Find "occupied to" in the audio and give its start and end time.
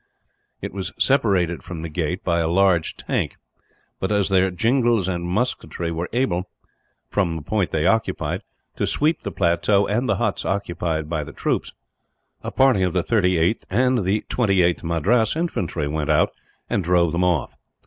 7.85-8.87